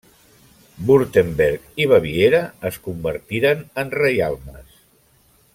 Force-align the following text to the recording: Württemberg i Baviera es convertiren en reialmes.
Württemberg 0.87 1.67
i 1.85 1.87
Baviera 1.93 2.41
es 2.71 2.81
convertiren 2.89 3.63
en 3.85 3.97
reialmes. 4.01 4.85